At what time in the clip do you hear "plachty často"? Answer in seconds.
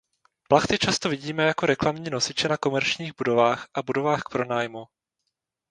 0.49-1.09